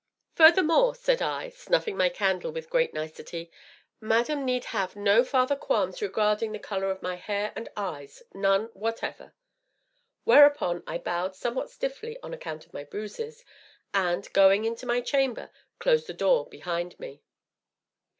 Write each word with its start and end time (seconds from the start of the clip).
"Furthermore," 0.33 0.95
said 0.95 1.21
I, 1.21 1.49
snuffing 1.49 1.95
my 1.95 2.09
candle 2.09 2.51
with 2.51 2.71
great 2.71 2.91
nicety, 2.91 3.51
"madam 3.99 4.43
need 4.45 4.65
have 4.73 4.95
no 4.95 5.23
further 5.23 5.55
qualms 5.55 6.01
regarding 6.01 6.51
the 6.51 6.57
color 6.57 6.89
of 6.89 7.03
my 7.03 7.17
hair 7.17 7.53
and 7.55 7.69
eyes 7.77 8.23
none 8.33 8.71
whatever." 8.73 9.35
Whereupon 10.23 10.81
I 10.87 10.97
bowed 10.97 11.35
somewhat 11.35 11.69
stiffly 11.69 12.17
on 12.23 12.33
account 12.33 12.65
of 12.65 12.73
my 12.73 12.83
bruises, 12.83 13.45
and, 13.93 14.27
going 14.33 14.65
into 14.65 14.87
my 14.87 15.01
chamber, 15.01 15.51
closed 15.77 16.07
the 16.07 16.15
door 16.15 16.49
behind 16.49 16.99
me. 16.99 17.21